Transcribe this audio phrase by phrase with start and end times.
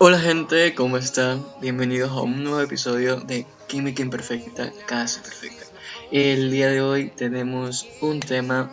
[0.00, 1.44] Hola gente, ¿cómo están?
[1.60, 5.66] Bienvenidos a un nuevo episodio de Química Imperfecta, Casa Perfecta.
[6.12, 8.70] El día de hoy tenemos un tema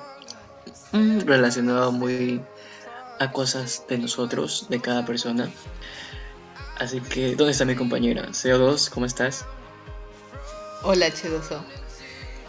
[0.92, 2.44] mm, relacionado muy
[3.20, 5.50] a cosas de nosotros, de cada persona.
[6.78, 8.28] Así que, ¿dónde está mi compañera?
[8.28, 9.46] CO2, ¿cómo estás?
[10.84, 11.66] Hola, Chedoso.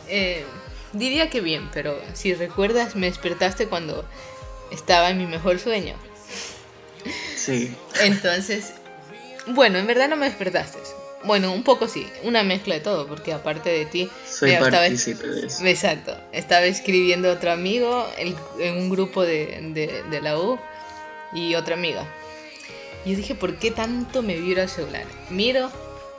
[0.07, 0.45] Eh,
[0.93, 4.05] diría que bien, pero si recuerdas, me despertaste cuando
[4.71, 5.95] estaba en mi mejor sueño.
[7.47, 7.75] Sí.
[8.03, 8.73] Entonces,
[9.47, 10.79] bueno, en verdad no me despertaste.
[11.25, 14.83] Bueno, un poco sí, una mezcla de todo, porque aparte de ti, Soy Mira, estaba-
[14.83, 15.65] partícipe de eso.
[15.65, 20.59] exacto, estaba escribiendo otro amigo el- en un grupo de, de- de la U
[21.33, 22.05] y otra amiga.
[23.05, 25.05] Y yo dije, ¿por qué tanto me vibra el celular?
[25.31, 25.71] Miro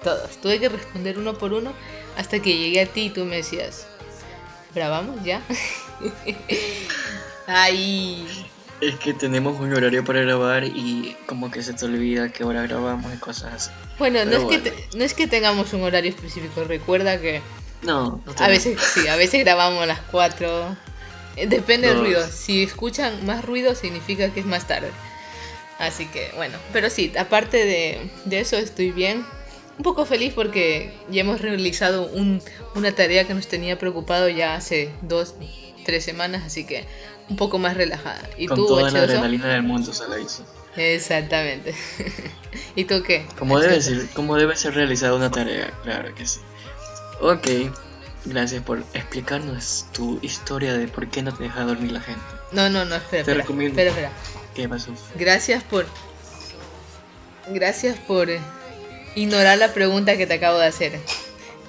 [0.04, 1.74] todos, tuve que responder uno por uno
[2.18, 3.86] hasta que llegué a ti y tú me decías,
[4.74, 5.42] ¿grabamos ya?
[7.48, 8.28] Ay,
[8.80, 12.62] Es que tenemos un horario para grabar y como que se te olvida que ahora
[12.64, 13.72] grabamos y cosas así.
[13.98, 14.64] bueno, no es, que bueno.
[14.64, 17.42] te- no es que tengamos un horario específico, recuerda que
[17.82, 20.76] No, no A veces sí, a veces grabamos a las 4.
[21.36, 22.06] Eh, Depende del Dos.
[22.06, 22.28] ruido.
[22.32, 24.90] Si escuchan más ruido significa que es más tarde.
[25.80, 29.26] Así que bueno, pero sí, aparte de, de eso estoy bien.
[29.78, 32.42] Un poco feliz porque ya hemos realizado un-
[32.76, 35.36] una tarea que nos tenía preocupado ya hace dos,
[35.86, 36.86] tres semanas, así que
[37.30, 38.22] un poco más relajada.
[38.38, 39.04] ¿Y Con tú, toda la H2O?
[39.04, 40.46] adrenalina del mundo se la hizo.
[40.76, 41.74] Exactamente.
[42.76, 43.26] ¿Y tú qué?
[43.38, 43.82] Como debe, H2O?
[43.82, 46.40] ser, como debe ser realizada una tarea, claro que sí.
[47.20, 47.48] Ok,
[48.26, 52.22] gracias por explicarnos tu historia de por qué no te deja dormir la gente.
[52.52, 53.80] No, no, no, espera, Te espera, recomiendo.
[53.82, 54.12] espera, espera.
[54.56, 54.92] ¿Qué pasó?
[55.16, 55.86] Gracias por.
[57.50, 58.30] Gracias por
[59.16, 61.00] ignorar la pregunta que te acabo de hacer.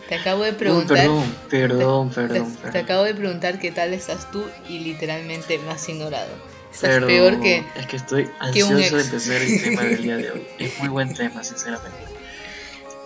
[0.09, 0.97] Te acabo de Uy, preguntar.
[0.97, 2.85] perdón, perdón, te, perdón, te perdón.
[2.85, 6.31] acabo de preguntar qué tal estás tú y literalmente me has ignorado.
[6.73, 7.65] Estás Perdón, peor que.
[7.77, 10.47] Es que estoy ansioso de empezar el tema del día de hoy.
[10.59, 11.99] Es muy buen tema, sinceramente.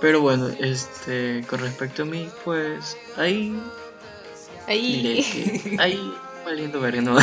[0.00, 3.54] Pero bueno, este, con respecto a mí, pues, ahí
[4.66, 5.24] Ahí.
[5.62, 6.14] que, ahí,
[6.44, 7.16] valiendo verga, ¿no?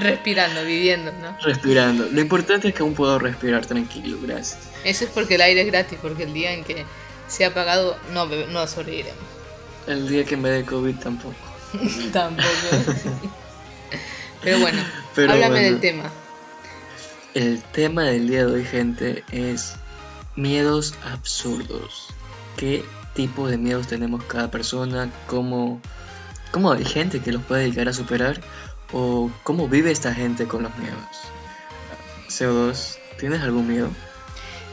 [0.00, 1.36] respirando, viviendo, ¿no?
[1.42, 2.06] Respirando.
[2.10, 4.58] Lo importante es que aún puedo respirar tranquilo, gracias.
[4.84, 6.84] Eso es porque el aire es gratis, porque el día en que
[7.28, 9.22] sea apagado no, no sobreviviremos.
[9.86, 11.36] El día que me dé COVID tampoco.
[12.12, 12.48] Tampoco.
[14.42, 14.82] Pero bueno,
[15.14, 15.68] Pero háblame bueno.
[15.70, 16.10] del tema.
[17.34, 19.74] El tema del día de hoy, gente, es
[20.36, 22.08] miedos absurdos.
[22.56, 22.84] ¿Qué
[23.14, 25.10] tipo de miedos tenemos cada persona?
[25.26, 25.80] ¿Cómo,
[26.50, 28.40] cómo hay gente que los puede llegar a superar?
[28.92, 30.98] ¿O cómo vive esta gente con los miedos?
[32.28, 33.90] CO2, ¿tienes algún miedo?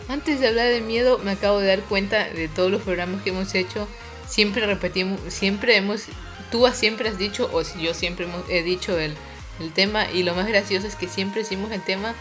[0.08, 3.32] Antes de hablar de miedo, me acabo de dar cuenta de todos los programas que
[3.32, 3.88] hemos hecho.
[4.28, 6.04] Siempre repetimos, siempre hemos,
[6.52, 9.14] tú siempre has dicho, o yo siempre he dicho el,
[9.60, 12.14] el tema, y lo más gracioso es que siempre decimos el tema,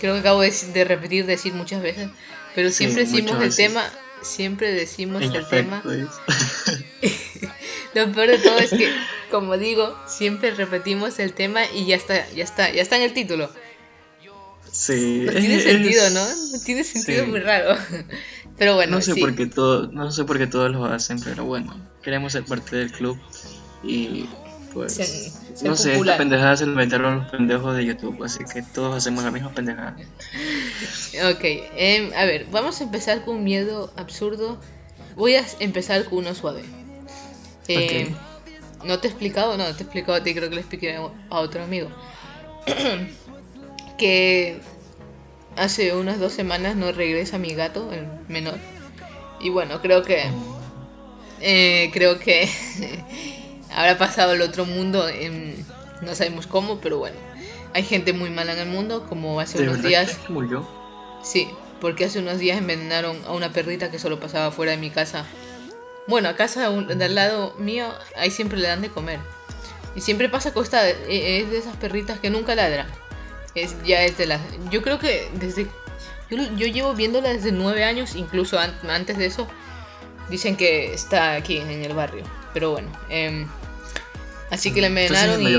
[0.00, 2.10] creo que acabo de, de repetir, decir muchas veces,
[2.54, 3.56] pero Sí, siempre muchas decimos el veces.
[3.56, 3.84] tema,
[4.22, 5.82] siempre decimos En el tema.
[7.94, 8.90] Lo peor de todo es que,
[9.30, 13.12] como digo, siempre repetimos el tema y ya está, ya está, ya está en el
[13.12, 13.50] título.
[14.72, 16.26] Sí, No tiene sentido, es- ¿no?
[16.26, 17.30] No tiene sentido sí.
[17.30, 17.76] muy raro.
[18.58, 19.20] Pero bueno, no sé sí.
[19.20, 22.76] por qué todo, no sé por qué todos lo hacen, pero bueno, queremos ser parte
[22.76, 23.18] del club
[23.82, 24.26] y
[24.72, 24.98] pues
[25.62, 29.24] no sé, esta pendejada se lo inventaron los pendejos de YouTube, así que todos hacemos
[29.24, 29.96] la misma pendejada.
[31.30, 31.44] Ok,
[31.76, 34.58] em, a ver, vamos a empezar con un miedo absurdo.
[35.16, 36.62] Voy a empezar con uno suave.
[37.68, 38.14] Em,
[38.84, 39.56] ¿No te he explicado?
[39.56, 41.90] No, te he explicado a ti, creo que le expliqué a otro amigo.
[44.02, 44.58] que
[45.56, 48.58] hace unas dos semanas no regresa mi gato, el menor.
[49.40, 50.24] Y bueno, creo que...
[51.40, 52.48] eh, creo que
[53.72, 55.64] habrá pasado el otro mundo, en-
[56.00, 57.16] no sabemos cómo, pero bueno.
[57.74, 60.18] Hay gente muy mala en el mundo, como hace ¿De unos días...
[60.28, 60.66] murió?
[61.22, 61.48] Sí,
[61.80, 65.24] porque hace unos días envenenaron a una perrita que solo pasaba fuera de mi casa.
[66.08, 67.86] Bueno, a casa de al lado mío,
[68.16, 69.20] ahí siempre le dan de comer.
[69.94, 72.86] Y siempre pasa acostada, e- es de esas perritas que nunca ladra.
[73.54, 74.40] Es, ya es de las...
[74.70, 75.66] Yo creo que desde...
[76.30, 79.46] Yo, yo llevo viéndola desde nueve años, incluso an- antes de eso.
[80.30, 82.24] Dicen que está aquí en el barrio.
[82.54, 82.88] Pero bueno.
[83.10, 83.46] em,
[84.50, 85.54] así que la envenenaron y...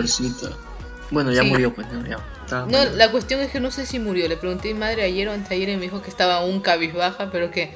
[1.11, 1.47] Bueno, ya Sí.
[1.49, 2.17] murió, pues no, ya.
[2.43, 2.93] estaba No, mayor.
[2.93, 4.27] la cuestión es que no sé si murió.
[4.27, 7.29] Le pregunté a mi madre ayer o anteayer y me dijo que estaba aún cabizbaja,
[7.31, 7.69] pero que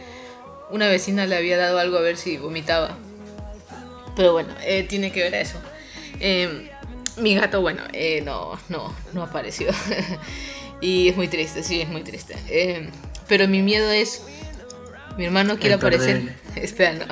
[0.71, 2.97] una vecina le había dado algo a ver si vomitaba.
[4.15, 5.59] Pero bueno, eh, tiene que ver a eso.
[6.19, 6.71] Eh,
[7.17, 9.69] mi gato, bueno, eh, no, no, no apareció.
[10.81, 12.35] y es muy triste, sí, es muy triste.
[12.49, 12.89] Eh,
[13.27, 14.23] pero mi miedo es...
[15.17, 16.35] Mi hermano quiere aparecer...
[16.55, 17.05] Espera, no.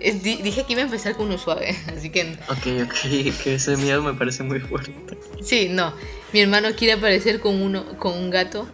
[0.00, 2.36] Es- di- dije que iba a empezar con uno suave, así que...
[2.48, 4.94] Ok, ok, que ese miedo me parece muy fuerte.
[5.42, 5.94] Sí, no.
[6.32, 8.66] Mi hermano quiere aparecer con uno, con un gato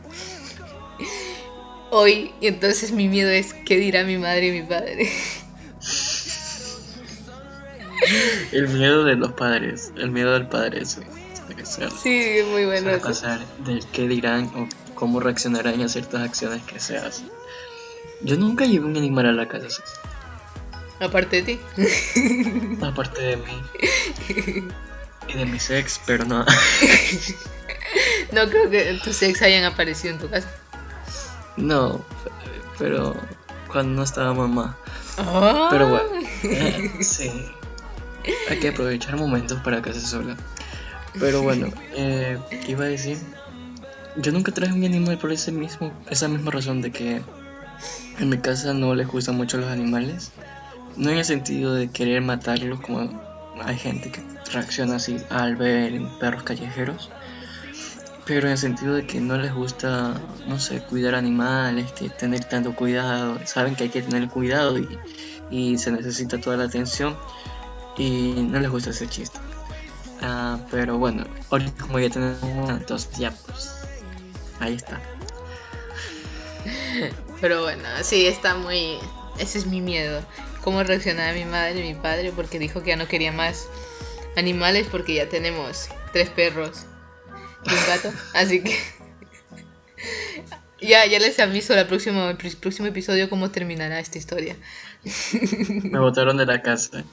[1.90, 5.08] hoy y entonces mi miedo es qué dirá mi madre y mi padre.
[8.52, 11.00] El miedo de los padres, el miedo del padre, sí.
[12.02, 12.90] Sí, muy bueno.
[12.90, 13.06] Eso.
[13.06, 17.28] pasar del qué dirán o cómo reaccionarán a ciertas acciones que se hacen.
[18.22, 19.82] Yo nunca llevé un animal a la casa.
[21.00, 21.60] Aparte de ti.
[22.82, 23.62] Aparte de mí.
[25.28, 26.44] Y de mi sex, pero no.
[28.32, 30.50] no creo que tus ex hayan aparecido en tu casa.
[31.56, 32.04] No,
[32.78, 33.16] pero
[33.70, 34.76] cuando no estaba mamá.
[35.70, 37.00] Pero bueno, ah.
[37.00, 37.44] sí.
[38.48, 40.36] Hay que aprovechar momentos para casa sola.
[41.18, 43.18] Pero bueno, eh, ¿qué iba a decir?
[44.16, 47.22] Yo nunca traje un animal por ese mismo, esa misma razón de que
[48.18, 50.32] en mi casa no les gustan mucho los animales.
[50.96, 53.22] No en el sentido de querer matarlos como
[53.62, 54.22] hay gente que
[54.52, 57.10] reacciona así al ver perros callejeros
[58.28, 62.44] pero en el sentido de que no les gusta, no sé, cuidar animales, que tener
[62.44, 64.76] tanto cuidado, saben que hay que tener cuidado
[65.50, 67.16] y, se necesita toda la atención
[67.98, 69.38] y no les gusta ese chiste.
[70.22, 73.72] Ah, pero bueno, ahorita como ya tenemos entonces ya pues
[74.60, 75.00] ahí está.
[77.40, 78.98] Pero bueno, sí, está muy...
[79.38, 80.22] Ese es mi miedo.
[80.62, 83.68] Cómo reaccionaba mi madre y mi padre porque dijo que ya no quería más
[84.36, 86.86] animales porque ya tenemos tres perros
[87.64, 88.12] un gato.
[88.34, 88.76] Así que.
[90.80, 94.56] ya, ya les aviso el próximo, el próximo episodio cómo terminará esta historia.
[95.84, 97.04] Me botaron de la casa.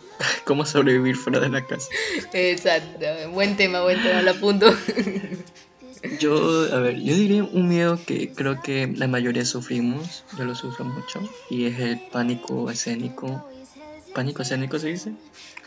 [0.46, 1.88] ¿Cómo sobrevivir fuera de la casa?
[2.34, 3.06] Exacto.
[3.32, 4.74] Buen tema, buen tema, lo apunto.
[6.20, 10.56] Yo, a ver, yo diría un miedo que creo que la mayoría sufrimos, yo lo
[10.56, 13.48] sufro mucho, y es el pánico escénico.
[14.14, 15.14] ¿Pánico escénico se dice?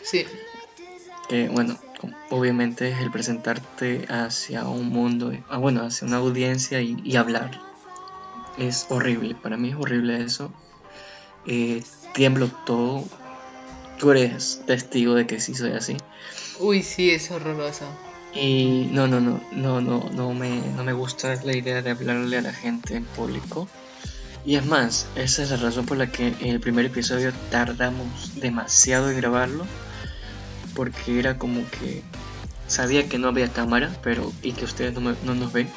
[0.03, 0.25] Sí.
[1.29, 1.77] Que, bueno,
[2.31, 7.61] obviamente es el presentarte hacia un mundo, ah, bueno, hacia una audiencia y, hablar.
[8.57, 10.53] Es horrible, para mí es horrible eso.
[11.47, 11.83] Eh,
[12.15, 13.05] tiemblo todo.
[13.99, 15.97] Tú eres testigo de que sí soy así.
[16.61, 17.87] Uy, sí, es horroroso.
[18.35, 22.39] Y no, no, no, no, no, no me, no me gusta la idea de hablarle
[22.39, 23.69] a la gente en público.
[24.45, 28.41] Y es más, esa es la razón por la que en el primer episodio tardamos
[28.41, 29.67] demasiado en grabarlo
[30.75, 32.03] porque era como que
[32.69, 35.69] sabía que no había cámara pero y que ustedes no, nos ven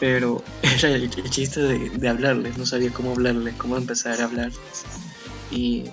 [0.00, 4.50] pero era el, chiste de, hablarles no sabía cómo hablarles cómo empezar a hablar.
[5.52, 5.84] Y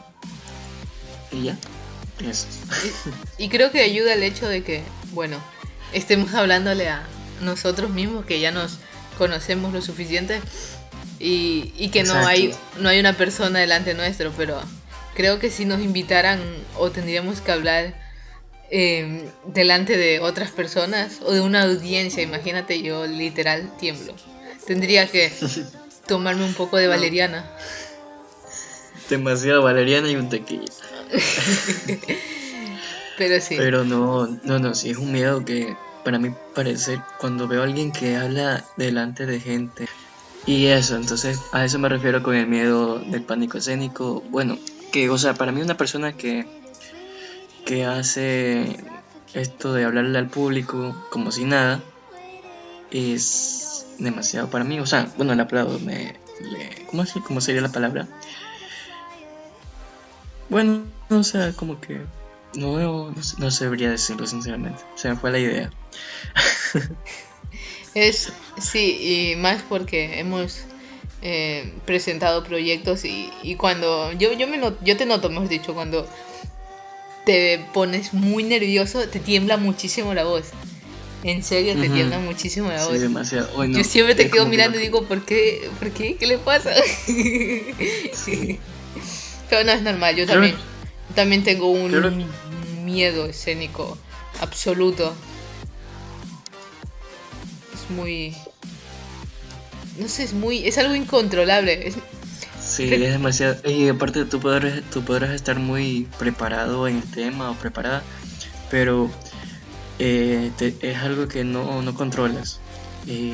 [1.32, 1.58] y ya
[2.26, 2.48] eso.
[3.38, 4.82] Y, creo que ayuda el hecho de que
[5.12, 5.38] bueno
[5.94, 7.04] estemos hablándole a
[7.42, 8.80] nosotros mismos que ya nos
[9.18, 10.42] conocemos lo suficiente
[11.20, 14.60] y, y que no hay no hay una persona delante nuestro pero
[15.16, 16.40] creo que si nos invitaran
[16.78, 18.07] o tendríamos que hablar
[18.70, 24.14] Em, delante de otras personas o de una audiencia, imagínate, yo literal tiemblo.
[24.66, 25.32] Tendría que
[26.08, 27.50] tomarme un poco de valeriana.
[29.10, 30.66] Demasiado valeriana y un tequila.
[33.18, 33.56] Pero sí.
[33.58, 37.64] Pero no, no, no, sí es un miedo que para mí parece cuando veo a
[37.64, 39.88] alguien que habla delante de gente.
[40.46, 44.22] Y eso, entonces a eso me refiero con el miedo del pánico escénico.
[44.30, 44.58] Bueno,
[44.92, 46.46] que, o sea, para mí una persona que
[47.68, 48.78] que hace
[49.34, 51.82] esto de hablarle al público como si nada
[52.92, 54.80] es demasiado para mí.
[54.80, 56.16] O sea, bueno, el aplaudo me...
[56.90, 57.20] ¿cómo, así?
[57.20, 58.08] ¿Cómo sería la palabra?
[60.50, 62.02] Bueno, o sea, como que...
[62.56, 64.82] No, no, no sabría decirlo sinceramente.
[64.96, 65.70] Se me fue la idea.
[67.94, 70.62] es, sí, y más porque hemos
[71.22, 74.14] eh, presentado proyectos y, y cuando...
[74.14, 76.08] Yo, yo, me yo te noto, hemos dicho, cuando
[77.28, 80.46] te pones muy nervioso, te tiembla muchísimo la voz.
[81.24, 83.02] En serio, te tiembla muchísimo la voz.
[83.02, 83.66] demasiado.
[83.66, 85.70] Yo siempre te quedo mirando y digo, ¿por qué?
[85.78, 86.16] ¿Por qué?
[86.16, 86.72] ¿Qué le pasa?
[89.50, 90.56] Pero no es normal, yo también,
[91.16, 92.26] también tengo un
[92.86, 93.98] miedo escénico
[94.40, 95.14] absoluto.
[97.74, 98.34] Es muy...
[100.00, 100.66] No sé, es muy...
[100.66, 101.90] Es algo incontrolable.
[101.90, 101.96] Es,
[102.68, 103.58] Sí, es demasiado.
[103.70, 108.04] Y aparte tú podrás, tú podrás estar muy preparado en el tema o preparada,
[108.70, 109.10] pero
[110.00, 112.60] eh, es algo que no, no controlas.
[113.06, 113.34] Y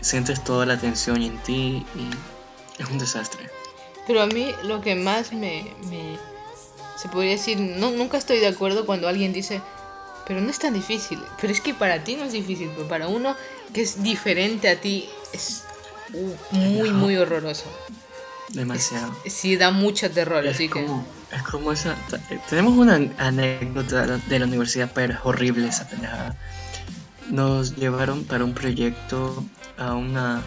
[0.00, 3.48] sientes toda la tensión en ti y es un desastre.
[4.06, 6.18] Pero a mí lo que más me, me
[6.96, 9.60] se podría decir, no, nunca estoy de acuerdo cuando alguien dice,
[10.26, 11.20] pero no es tan difícil.
[11.40, 13.34] Pero es que para ti no es difícil, pero para uno
[13.72, 15.64] que es diferente a ti es
[16.50, 17.64] muy, muy horroroso.
[18.50, 19.14] Demasiado.
[19.26, 21.96] Sí, da mucho terror, es así como, Es como esa...
[22.30, 26.36] Eh, tenemos una anécdota de la universidad, pero es horrible esa pendejada.
[27.30, 29.44] Nos llevaron para un proyecto
[29.78, 30.42] a una...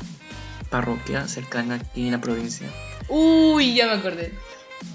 [0.70, 2.68] parroquia cercana aquí en la provincia.
[3.08, 4.34] Uy, ya me acordé.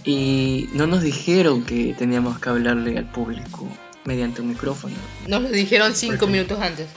[0.05, 3.67] Y no nos dijeron que teníamos que hablarle al público
[4.05, 4.95] mediante un micrófono.
[5.27, 6.33] Nos lo dijeron cinco ¿Por qué?
[6.33, 6.89] minutos antes.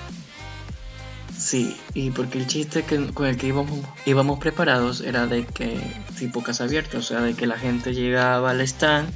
[1.43, 5.77] Sí, y porque el chiste que, con el que íbamos, íbamos preparados era de que,
[6.17, 9.13] tipo casa abierta, o sea, de que la gente llegaba al stand,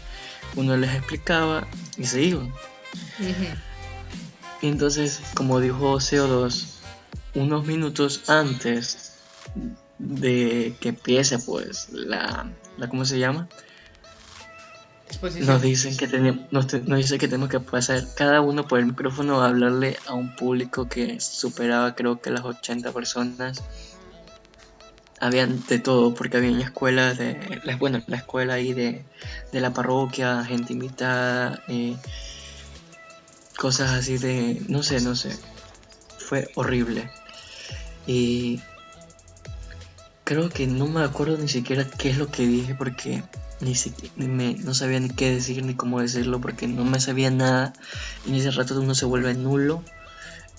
[0.57, 1.65] uno les explicaba
[1.96, 2.51] y se iban.
[4.62, 6.65] Y entonces, como dijo CO2,
[7.36, 9.13] unos minutos antes
[9.98, 13.48] de que empiece, pues, la, la ¿cómo se llama?
[15.22, 19.42] Nos dicen que tenemos, nos, dice que tenemos que pasar cada uno por el micrófono
[19.42, 23.64] a hablarle a un público que superaba creo que las 80 personas.
[25.20, 29.04] Habían de todo, porque había escuelas de, bueno, la escuela ahí de,
[29.52, 31.96] de la parroquia, gente invitada, eh,
[33.58, 35.36] cosas así de, no sé, no sé.
[36.20, 37.10] Fue horrible.
[38.06, 38.62] Y
[40.24, 43.24] creo que no me acuerdo ni siquiera qué es lo que dije porque
[43.60, 47.32] ni siquiera me, no sabía ni qué decir ni cómo decirlo porque no me sabía
[47.32, 47.74] nada
[48.26, 49.84] y en ese rato uno se vuelve nulo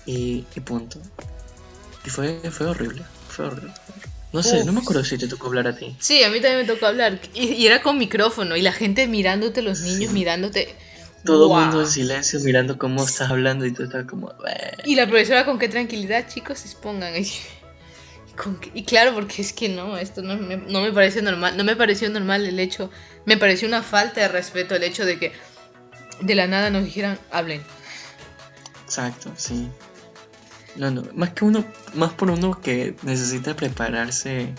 [0.07, 1.01] y, y punto.
[2.05, 3.73] Y fue, fue horrible, fue horrible.
[4.33, 4.67] No sé, Uf.
[4.67, 5.97] no me acuerdo si te tocó hablar a ti.
[5.99, 7.19] Sí, a mí también me tocó hablar.
[7.35, 8.57] Y, y era con micrófono.
[8.57, 10.75] Y la gente mirándote, los niños mirándote.
[11.25, 14.33] Todo el mundo en silencio mirando cómo estás hablando y tú estás como...
[14.85, 17.15] Y la profesora con qué tranquilidad, chicos, expongan.
[18.39, 21.23] Y, con qué- y claro, porque es que no, esto no me, no me parece
[21.23, 21.57] normal.
[21.57, 22.91] No me pareció normal el hecho.
[23.27, 25.33] Me pareció una falta de respeto el hecho de que
[26.21, 27.63] de la nada nos dijeran, hablen.
[28.85, 29.69] Exacto, sí.
[30.77, 31.65] No, no, más que uno,
[31.95, 34.55] más por uno que necesita prepararse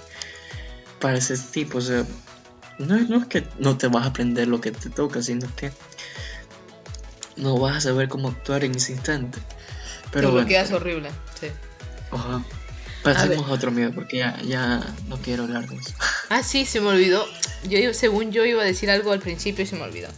[1.00, 2.04] para ese tipo, o sea,
[2.78, 5.48] no, es- no es que no te vas a aprender lo que te toca, sino
[5.56, 5.72] que
[7.38, 9.40] no vas a saber cómo actuar en ese instante.
[10.12, 11.10] Pero bueno, quedas horrible.
[11.40, 11.48] Sí.
[12.12, 12.44] ojalá.
[13.04, 15.94] Pasemos a, otro miedo, porque ya, ya no quiero hablar de eso.
[16.32, 17.26] Ah, sí, se me olvidó.
[17.68, 20.10] Yo, según yo iba a decir algo al principio y se me olvidó.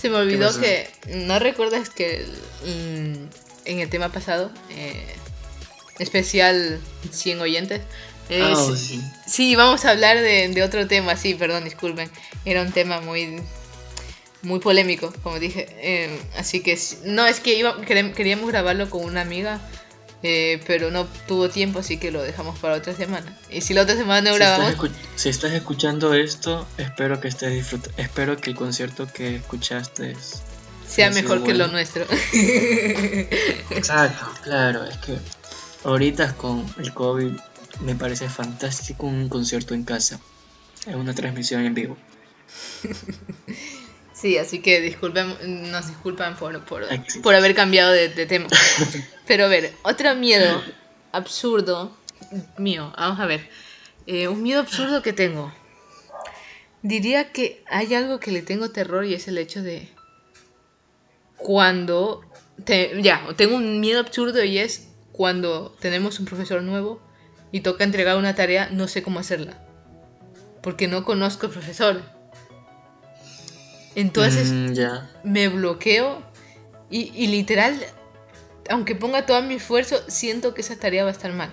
[0.00, 0.88] Se me olvidó que.
[1.08, 2.24] ¿No recuerdas que
[2.64, 5.04] mm, en el tema pasado, eh,
[5.98, 7.82] especial 100 oyentes?
[8.30, 9.54] eh, Ah, sí- sí.
[9.54, 12.10] Vamos a hablar de, de otro tema, sí, perdón, disculpen.
[12.46, 13.42] Era un tema muy
[14.42, 15.66] muy polémico, como dije.
[15.80, 19.60] eh, así que no, es que iba, queríamos grabarlo con una amiga,
[20.22, 23.36] eh, pero no tuvo tiempo, así que lo dejamos para otra semana.
[23.50, 27.20] Y si la otra semana no Si estás, grabamos, escu- si estás escuchando esto, espero
[27.20, 27.96] que estés disfrutando.
[28.02, 30.42] Espero que el concierto que escuchaste es-
[30.88, 31.72] sea mejor que lo bueno.
[31.74, 32.06] nuestro.
[33.70, 35.18] Exacto, claro, es que
[35.84, 37.32] ahorita con el COVID
[37.80, 40.18] me parece fantástico un concierto en casa.
[40.86, 41.96] Es una transmisión en vivo.
[44.18, 48.48] sí, así que disculpen, nos disculpan por, por, haber cambiado de, de tema.
[49.26, 50.62] Pero a ver, otro miedo
[51.12, 51.96] absurdo
[52.56, 53.48] mío, vamos a ver.
[54.06, 55.52] Eh, un miedo absurdo que tengo.
[56.82, 59.88] Diría que hay algo que le tengo terror y es el hecho de
[61.36, 62.22] cuando
[62.64, 67.00] te- ya, tengo un miedo absurdo y es cuando tenemos un profesor nuevo
[67.52, 69.58] y toca entregar una tarea, no sé cómo hacerla.
[70.62, 72.02] Porque no conozco al profesor.
[73.94, 75.10] Entonces Mm, ya.
[75.24, 76.22] me bloqueo
[76.90, 77.78] y, y literal,
[78.70, 81.52] aunque ponga todo mi esfuerzo, siento que esa tarea va a estar mal.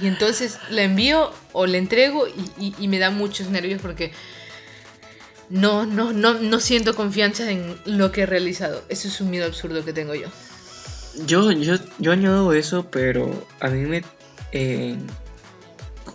[0.00, 4.12] Y entonces la envío o la entrego y, y- y me da muchos nervios porque
[5.50, 8.82] no, no, no, no siento confianza en lo que he realizado.
[8.88, 10.28] Eso es un miedo absurdo que tengo yo.
[11.26, 14.04] Yo, yo, yo añado eso, pero a mí me.
[14.52, 14.96] eh,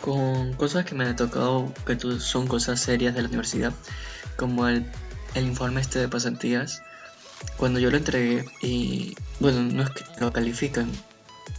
[0.01, 3.73] con cosas que me han tocado, que son cosas serias de la universidad,
[4.35, 4.85] como el,
[5.35, 6.81] el informe este de pasantías.
[7.57, 10.89] Cuando yo lo entregué, y bueno, no es que lo califican,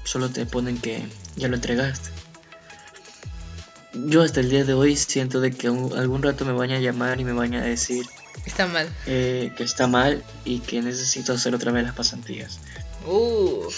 [0.04, 1.04] solo te ponen que
[1.36, 2.10] ya lo entregaste.
[3.92, 6.80] Yo hasta el día de hoy siento de que un- algún rato me van a
[6.80, 8.04] llamar y me van a decir
[8.44, 8.88] Está mal.
[9.06, 12.58] eh, que está mal y que necesito hacer otra vez las pasantías.
[13.06, 13.68] Uh,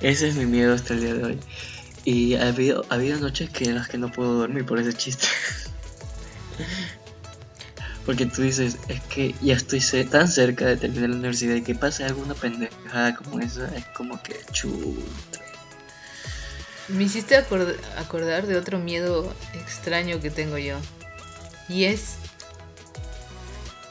[0.00, 1.40] Ese es mi miedo hasta el día de hoy.
[2.04, 4.94] Y ha habido, ha habido noches que en las que no puedo dormir por ese
[4.94, 5.26] chiste.
[8.04, 11.74] Porque tú dices, es que ya estoy tan cerca de terminar la universidad y que
[11.76, 15.38] pase alguna pendejada como esa, es como que chuta.
[16.88, 20.76] me hiciste acord- acordar de otro miedo extraño que tengo yo.
[21.68, 22.16] Y es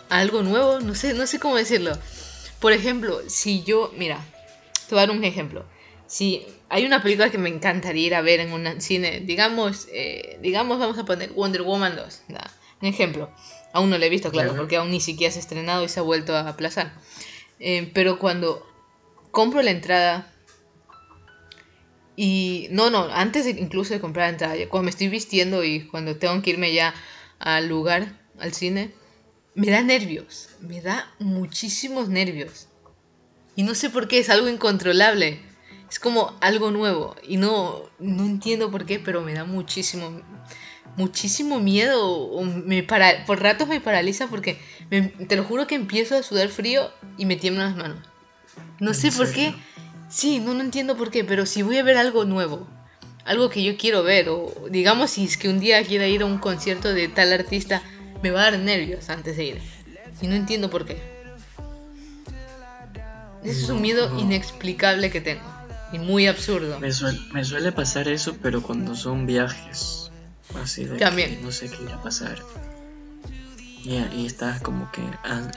[0.09, 1.97] algo nuevo, no sé, no sé cómo decirlo.
[2.59, 4.23] Por ejemplo, si yo, mira,
[4.87, 5.65] te voy a dar un ejemplo.
[6.05, 10.37] Si hay una película que me encantaría ir a ver en un cine, digamos, eh,
[10.41, 12.51] digamos, vamos a poner Wonder Woman 2, ¿da?
[12.81, 13.31] un ejemplo.
[13.73, 15.99] Aún no la he visto, claro, porque aún ni siquiera se ha estrenado y se
[15.99, 16.93] ha vuelto a aplazar.
[17.59, 18.65] Eh, pero cuando
[19.31, 20.33] compro la entrada
[22.15, 26.17] Y no, no, antes de, incluso de comprar entrada, cuando me estoy vistiendo y cuando
[26.17, 26.93] tengo que irme ya
[27.39, 28.91] al lugar, al cine,
[29.55, 32.67] me da nervios, me da muchísimos nervios.
[33.55, 35.39] Y no sé por qué, es algo incontrolable.
[35.89, 40.21] Es como algo nuevo y no, no entiendo por qué, pero me da muchísimo,
[40.97, 42.29] muchísimo miedo.
[42.43, 44.59] Me para, por ratos me paraliza porque
[45.27, 47.99] te lo juro que empiezo a sudar frío y me tiemblan las manos.
[48.79, 49.53] No sé por qué.
[50.09, 52.67] Sí, no, no entiendo por qué, pero si voy a ver algo nuevo,
[53.23, 56.25] algo que yo quiero ver, o digamos si es que un día quiero ir a
[56.25, 57.81] un concierto de tal artista,
[58.21, 59.61] me va a dar nervios antes de ir.
[60.21, 61.01] Y no entiendo por qué.
[63.43, 65.41] Ese es un miedo inexplicable que tengo.
[65.91, 66.79] Y muy absurdo.
[66.79, 70.00] Me suele, pasar eso, pero cuando son viajes.
[70.61, 71.41] Así de También.
[71.41, 72.41] no sé qué irá a pasar.
[73.83, 75.01] Y, y estás como que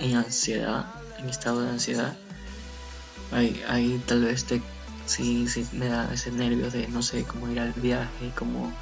[0.01, 0.87] en ansiedad,
[1.19, 2.17] en estado de ansiedad.
[3.33, 4.63] Ahí, ahí tal vez te
[5.07, 8.73] sí, sí me da ese nervio de no sé cómo ir al viaje, como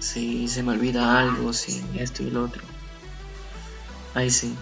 [0.00, 2.62] si se me olvida algo, si esto y lo otro.
[4.14, 4.54] Ahí sí.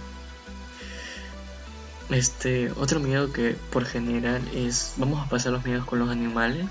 [2.08, 6.66] Este, otro miedo que por general es, vamos a pasar los miedos con los animales.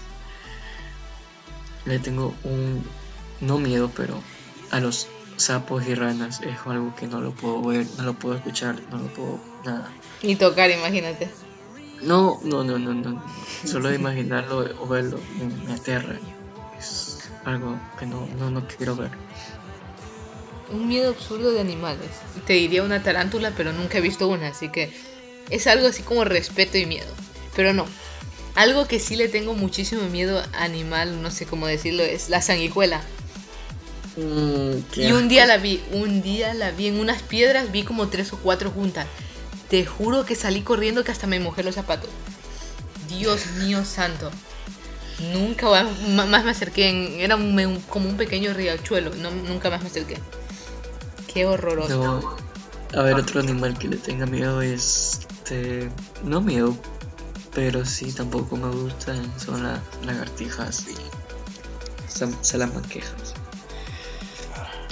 [1.86, 2.84] Le tengo un,
[3.42, 4.22] no miedo, pero
[4.72, 8.36] a los sapos y ranas es algo que no lo puedo ver, no lo puedo
[8.36, 9.92] escuchar, no lo puedo nada.
[10.24, 11.30] Ni tocar, imagínate.
[12.02, 13.24] No, no, no, no, no.
[13.64, 15.20] Solo de imaginarlo o verlo
[15.66, 16.20] me, aterra.
[16.78, 19.12] Es algo que no, no, no quiero ver.
[20.72, 22.10] Un miedo absurdo de animales.
[22.46, 24.92] Te diría una tarántula, pero nunca he visto una, así que
[25.50, 27.12] es algo así como respeto y miedo.
[27.56, 27.86] Pero no.
[28.56, 33.02] Algo que sí le tengo muchísimo miedo animal, no sé cómo decirlo, es la sanguijuela.
[34.18, 38.08] Mm, y un día la vi, un día la vi en unas piedras, vi como
[38.08, 39.08] tres o cuatro juntas.
[39.70, 42.10] Te juro que salí corriendo que hasta me mojé los zapatos.
[43.10, 44.32] Dios mío santo.
[45.34, 45.68] Nunca
[46.10, 47.24] más me acerqué.
[47.24, 47.38] era
[47.90, 49.16] como un pequeño riachuelo.
[49.16, 50.18] No, nunca más me acerqué.
[51.34, 52.38] Qué horroroso.
[52.94, 55.26] A ver, otro animal que le tenga miedo es.
[55.46, 55.92] Este,
[56.24, 56.76] no miedo,
[57.54, 59.32] pero sí tampoco me gustan.
[59.40, 60.96] Son las lagartijas y
[62.42, 63.35] salamanquejas.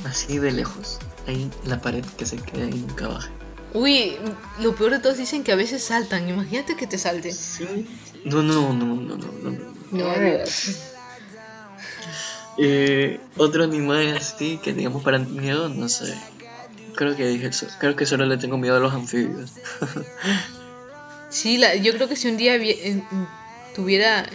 [0.05, 0.99] Así de lejos.
[1.27, 3.29] Ahí en la pared que se queda ahí nunca baja.
[3.73, 4.15] Uy,
[4.59, 6.29] lo peor de todos dicen que a veces saltan.
[6.29, 7.33] Imagínate que te salten.
[7.33, 7.87] Sí.
[8.25, 9.73] No, no, no, no, no, no.
[9.91, 10.13] No,
[12.57, 16.13] eh, otro animal así que digamos para miedo, no sé.
[16.95, 17.67] Creo que dije eso.
[17.79, 19.51] Creo que solo le tengo miedo a los anfibios.
[21.29, 22.59] sí, la, yo creo que si un día
[23.75, 24.29] tuviera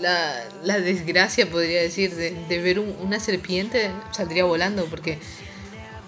[0.00, 5.18] la, la, desgracia, podría decir, de, de ver una serpiente, saldría volando porque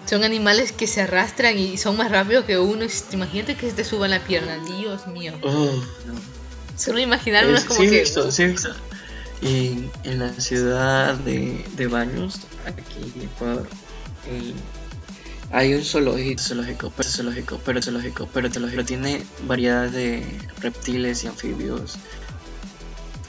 [0.05, 2.85] son animales que se arrastran y son más rápidos que uno.
[3.11, 4.57] Imagínate que se te suban la pierna.
[4.57, 5.33] Dios mío.
[5.41, 5.81] Oh,
[6.75, 8.03] Solo imaginarlo es como que.
[9.41, 13.67] Y en la ciudad de, de Baños, aquí en Ecuador,
[15.51, 18.85] hay un zoológico, zoológico, pero zoológico, pero zoológico, pero zoológico.
[18.85, 20.23] Tiene variedad de
[20.59, 21.97] reptiles y anfibios.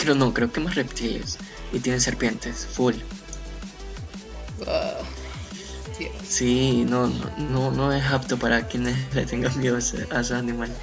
[0.03, 1.39] Creo no, creo que más reptiles.
[1.73, 2.97] Y tiene serpientes, full.
[6.27, 7.07] Sí, no,
[7.39, 10.77] no, no es apto para quienes le tengan miedo a, esos animales.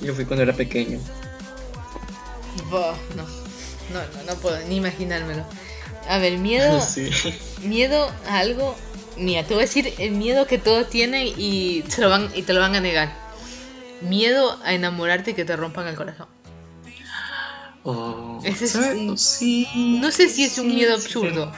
[0.00, 0.98] Yo fui cuando era pequeño.
[2.70, 5.44] no, no, no, puedo ni imaginármelo.
[6.08, 6.82] A ver, miedo,
[7.62, 8.76] miedo a algo.
[9.18, 12.44] Mira, te voy a decir el miedo que todos tienen y, te lo van, y
[12.44, 13.12] te lo van a negar.
[14.00, 16.37] Miedo a enamorarte y que te rompan el corazón.
[17.90, 21.50] Oh, Ese es sí, no sé si es un miedo absurdo.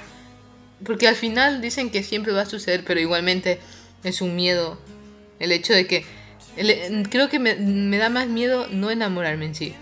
[0.84, 3.58] Porque al final dicen que siempre va a suceder, pero igualmente
[4.04, 4.78] es un miedo.
[5.40, 6.04] El hecho de que...
[7.10, 9.74] creo que me, da más miedo no enamorarme en sí,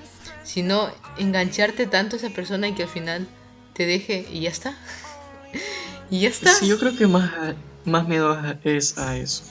[0.43, 3.29] sino engancharte tanto a esa persona y que al final
[3.75, 4.75] te deje y ya está.
[6.11, 6.55] y ya está.
[6.55, 7.31] Sí, yo creo que más,
[7.85, 9.43] más miedo es a eso.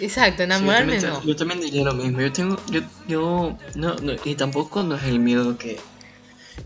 [0.00, 1.24] Exacto, enamorarme no.
[1.24, 2.20] Yo también diría lo mismo.
[2.20, 5.78] Yo tengo, yo, yo, no, no, y tampoco no es el miedo que,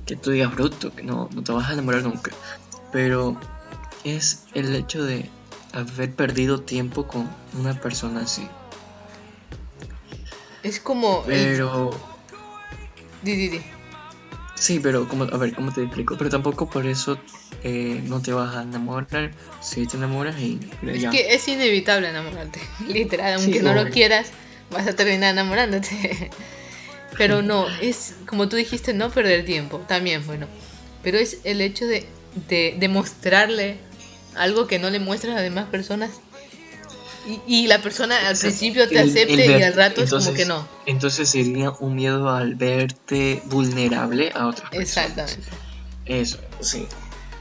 [0.05, 2.33] que tú digas bruto, que no, no te vas a enamorar nunca.
[2.93, 3.39] Pero
[4.05, 5.29] es el hecho de
[5.73, 8.49] haber perdido tiempo con una persona así.
[10.63, 11.23] Es como.
[11.25, 11.91] Pero.
[13.23, 13.61] Di, di, di.
[14.55, 16.17] Sí, pero como, a ver, ¿cómo te explico?
[16.17, 17.19] Pero tampoco por eso
[17.63, 19.33] eh, no te vas a enamorar.
[19.61, 20.59] Si te enamoras y.
[20.83, 22.61] Es que es inevitable enamorarte.
[22.89, 24.31] Literal, aunque no lo quieras,
[24.71, 26.31] vas a terminar enamorándote.
[27.17, 29.79] pero no, es como tú dijiste, no perder tiempo.
[29.89, 30.47] También, bueno.
[31.03, 32.07] Pero es el hecho de,
[32.49, 33.79] de demostrarle
[34.35, 36.11] algo que no le muestran a las demás personas
[37.27, 40.03] Y, y la persona al O sea, principio te el- el acepte y al rato
[40.03, 40.67] es como que no.
[40.87, 45.09] Entonces sería un miedo al verte vulnerable a otras personas.
[45.09, 45.49] Exactamente.
[46.05, 46.87] Eso, sí.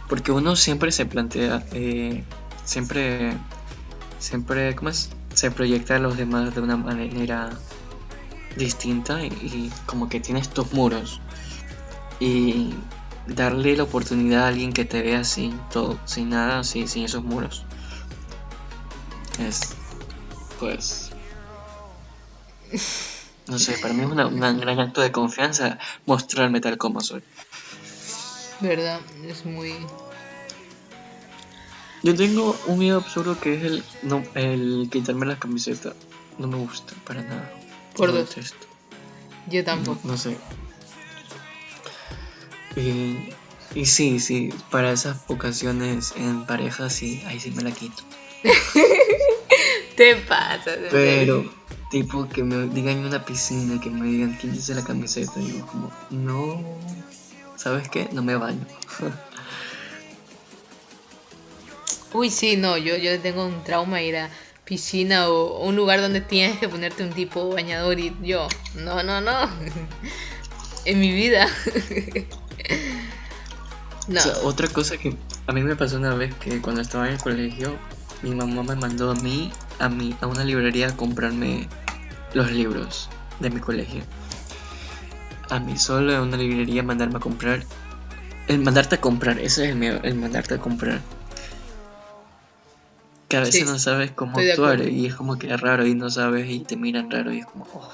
[0.10, 2.24] Porque uno siempre se plantea, eh,
[2.64, 3.34] siempre,
[4.20, 5.10] siempre, ¿cómo es?
[5.34, 7.52] Se proyecta a los demás de una manera
[8.56, 11.20] distinta y, y como que tienes tus muros.
[12.20, 12.74] Y
[13.28, 17.24] darle la oportunidad a alguien que te vea sin todo, sin nada, así, sin esos
[17.24, 17.66] muros.
[19.40, 19.74] Es,
[20.60, 21.12] pues,
[23.48, 27.22] no sé, para mí es una- un gran acto de confianza mostrarme tal como soy.
[28.62, 29.02] ¿Verdad?
[29.28, 29.74] Es muy...
[32.04, 35.94] Yo tengo un miedo absurdo que es el, no, el quitarme la camiseta.
[36.38, 37.52] No me gusta para nada.
[37.96, 38.30] Por dos.
[38.30, 38.68] detesto.
[39.48, 40.00] Yo tampoco.
[40.04, 40.38] no sé.
[42.76, 43.30] Y,
[43.74, 48.04] y sí, sí, para esas ocasiones en pareja sí, ahí sí me la quito.
[49.96, 50.72] Te pasa.
[50.92, 51.46] Pero,
[51.90, 55.40] tipo, que me digan en una piscina, que me digan, quítese la camiseta.
[55.40, 56.62] Y yo como, no,
[57.56, 58.10] ¿sabes qué?
[58.12, 58.66] No me baño.
[62.14, 64.30] Uy, sí, no, yo, yo tengo un trauma ir a
[64.66, 69.22] piscina o, un lugar donde tienes que ponerte un tipo bañador y yo, no, no,
[69.22, 69.32] no.
[70.86, 71.48] en mi vida.
[74.08, 74.22] no.
[74.44, 75.16] Otra cosa que
[75.48, 77.78] a mí me pasó una vez que cuando estaba en el colegio,
[78.22, 81.68] mi mamá me mandó a mí, a mí, a una librería a comprarme
[82.34, 84.04] los libros de mi colegio.
[85.50, 87.64] A mí solo a una librería mandarme a comprar.
[88.48, 91.02] El mandarte a comprar, ese es el miedo, el mandarte a comprar.
[93.28, 95.96] Que a veces Sí, no sabes cómo actuar y es como que es raro y
[95.96, 97.92] no sabes y te miran raro y es como, oh,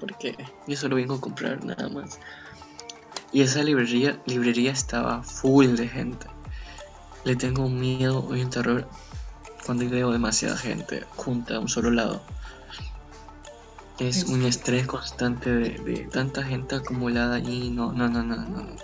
[0.00, 0.36] ¿por qué?
[0.66, 2.18] Yo solo vengo a comprar nada más.
[3.32, 6.26] Y esa librería, librería estaba full de gente.
[7.24, 8.88] Le tengo un miedo y un terror
[9.64, 12.22] cuando veo demasiada gente junta a un solo lado.
[13.98, 18.48] Es un estrés constante de, de tanta gente acumulada y no, no, no, no, no,
[18.48, 18.76] no, no,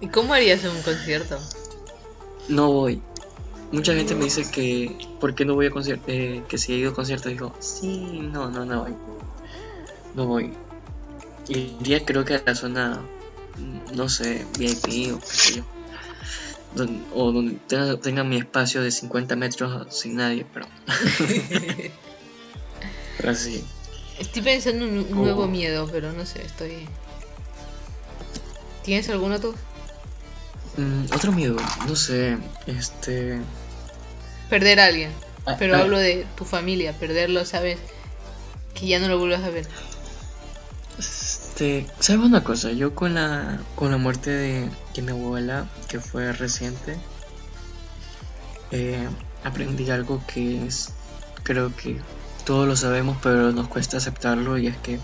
[0.00, 1.38] ¿Y cómo harías en un concierto?
[2.48, 3.02] no voy.
[3.74, 6.06] Mucha gente me dice que, ¿por qué no voy a conciertos?
[6.06, 8.96] que si he ido a conciertos, digo, sí, no, no, no voy.
[10.14, 10.56] No voy.
[11.48, 13.10] Iría creo que a la zona,
[13.56, 15.64] mm, no sé, VIP o qué sé yo.
[17.12, 20.66] O donde tenga, tenga mi espacio de 50 metros sin nadie, pero,
[23.16, 23.64] pero así.
[24.20, 25.16] Estoy pensando en un Oh.
[25.16, 26.86] nuevo miedo, pero no sé, estoy...
[28.84, 29.54] ¿Tienes alguno tú?
[30.76, 31.56] Mm, otro miedo,
[31.88, 33.40] no sé, este...
[34.50, 35.10] Perder a alguien.
[35.46, 37.78] ah, Pero hablo de tu familia, perderlo, ¿sabes?
[38.74, 39.66] Que ya no lo vuelvas a ver.
[40.98, 42.70] Este, ¿sabes una cosa?
[42.72, 46.96] Yo con la con la muerte de, de mi abuela, que fue reciente,
[48.70, 49.08] eh,
[49.42, 50.92] aprendí algo que es,
[51.42, 52.00] creo que
[52.44, 54.98] todos lo sabemos, pero nos cuesta aceptarlo y es que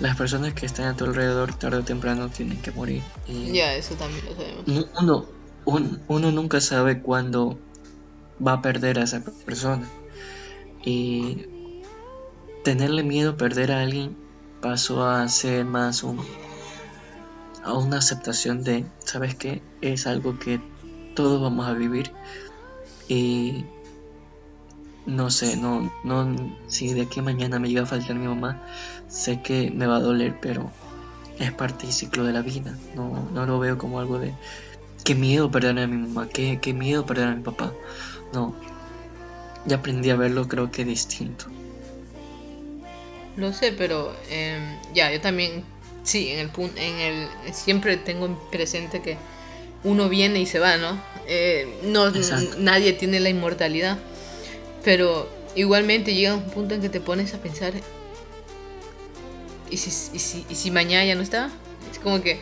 [0.00, 3.02] las personas que están a tu alrededor tarde o temprano tienen que morir.
[3.26, 4.92] Y Ya, eso también lo sabemos.
[5.00, 5.26] uno,
[5.66, 7.58] un- uno nunca sabe cuándo
[8.44, 9.88] va a perder a esa persona.
[10.84, 11.46] Y
[12.64, 14.16] tenerle miedo a perder a alguien
[14.60, 16.20] pasó a ser más un,
[17.64, 19.62] a una aceptación de, ¿sabes qué?
[19.80, 20.60] Es algo que
[21.14, 22.12] todos vamos a vivir.
[23.08, 23.64] Y
[25.06, 26.36] no sé, no, no,
[26.68, 28.62] si de aquí a mañana me llega a faltar mi mamá,
[29.08, 30.70] sé que me va a doler, pero
[31.38, 32.76] es parte y ciclo de la vida.
[32.94, 34.32] No, no lo veo como algo de
[35.04, 37.72] qué miedo perder a mi mamá, qué, qué miedo perder a mi papá.
[38.32, 38.54] No.
[39.66, 41.46] Ya aprendí a verlo creo que distinto.
[43.36, 45.64] Lo sé, pero em, ya, yo también,
[46.02, 49.16] sí, en el punto, en el, siempre tengo presente que
[49.84, 51.00] uno viene y se va, ¿no?
[51.26, 52.10] Eh, no
[52.58, 53.98] nadie tiene la inmortalidad,
[54.84, 57.72] pero igualmente llega un punto en que te pones a pensar,
[59.70, 61.50] ¿y si, y si, y si mañana ya no está?
[61.90, 62.38] Es como que,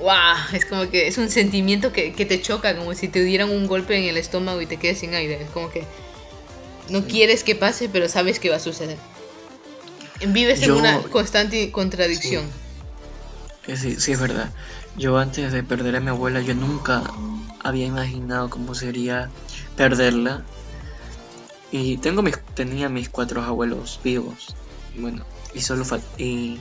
[0.00, 0.36] ¡guau!
[0.52, 3.66] Es como que es un sentimiento que, que te choca, como si te dieran un
[3.66, 5.42] golpe en el estómago y te quedes sin aire.
[5.42, 5.84] Es como que
[6.88, 8.96] no quieres que pase, pero sabes que va a suceder.
[10.26, 12.44] Vives en Yo- una constante contradicción.
[13.76, 14.50] Sí, sí es verdad.
[14.96, 17.02] Yo antes de perder a mi abuela, yo nunca
[17.62, 19.30] había imaginado cómo sería
[19.76, 20.42] perderla.
[21.70, 24.56] Y tengo mis, tenía mis cuatro abuelos vivos.
[24.96, 25.22] Bueno,
[25.54, 25.84] y solo
[26.16, 26.58] y,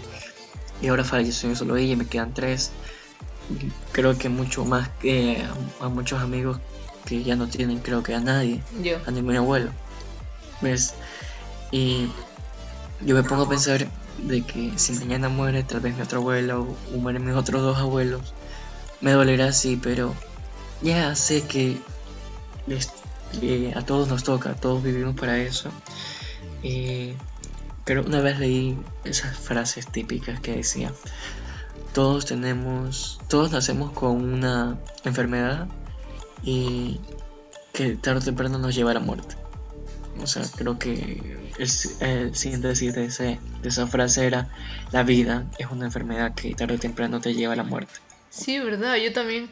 [0.81, 2.71] y ahora falleció solo ella y me quedan tres.
[3.91, 5.45] Creo que mucho más que
[5.81, 6.59] a, muchos amigos
[7.05, 8.61] que ya no tienen, creo que a nadie.
[8.81, 8.97] Yo.
[9.05, 9.71] a ningún abuelo.
[10.61, 10.93] ¿Ves?
[11.71, 12.07] Y
[13.01, 16.75] yo me pongo a pensar de que si mañana muere tal vez mi otro abuelo
[16.93, 18.33] o, mueren mis otros dos abuelos,
[19.01, 20.13] me dolerá sí, pero
[20.81, 21.77] ya sé que
[22.65, 22.91] les-
[23.75, 25.69] a todos nos toca, todos vivimos para eso.
[26.63, 27.13] Y
[27.85, 30.91] pero una vez leí esas frases típicas que decía,
[31.93, 35.67] todos tenemos, todos nacemos con una enfermedad
[36.43, 36.99] y
[37.73, 39.35] que tarde o temprano nos lleva a la muerte.
[40.21, 44.49] O sea, creo que el, el síntesis de, ese, de esa frase era,
[44.91, 47.93] la vida es una enfermedad que tarde o temprano te lleva a la muerte.
[48.29, 49.49] Sí, verdad, yo también.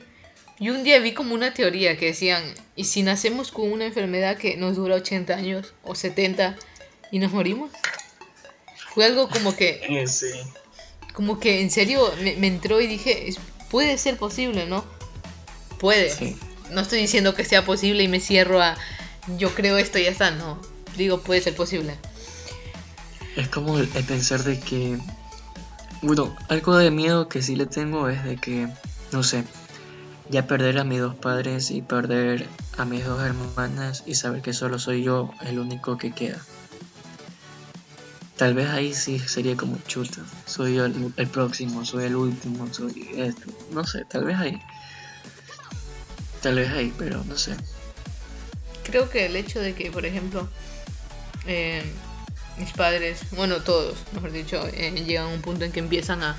[0.60, 2.44] Yo un día vi como una teoría que decían,
[2.76, 6.56] ¿y si nacemos con una enfermedad que nos dura 80 años o 70
[7.12, 7.72] y nos morimos?
[8.94, 9.82] Fue algo como que...
[9.90, 10.28] Eh, sí.
[11.16, 13.40] Como que en serio me, me entró y dije, "Es-
[13.72, 14.84] puede ser posible, ¿no?
[15.80, 16.10] Puede.
[16.12, 16.38] Sí.
[16.72, 18.76] No estoy diciendo que sea posible y me cierro a,
[19.38, 20.60] yo creo esto y ya está, no.
[20.98, 21.96] Digo, puede ser posible.
[23.36, 24.98] Es como el, el pensar de que,
[26.02, 28.68] bueno, algo de miedo que sí le tengo es de que,
[29.12, 29.44] no sé,
[30.30, 32.48] ya perder a mis dos padres y perder
[32.78, 36.40] a mis dos hermanas y saber que solo soy yo el único que queda.
[38.38, 43.10] Tal vez ahí sí sería como chuta, soy yo el, próximo, soy el último, soy
[43.16, 44.62] esto, no sé, tal vez ahí.
[46.42, 47.56] Tal vez ahí, pero no sé.
[48.84, 50.50] Creo que el hecho de que, por ejemplo,
[51.48, 51.82] eh,
[52.58, 56.36] mis padres, bueno, todos, mejor dicho, eh, llegan a un punto en que empiezan a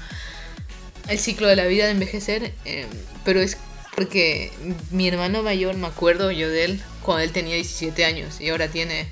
[1.09, 2.87] el ciclo de la vida de envejecer, eh,
[3.25, 3.57] pero es
[3.95, 4.53] porque
[4.91, 8.69] mi hermano mayor, me acuerdo yo de él cuando él tenía 17 años y ahora
[8.69, 9.09] tiene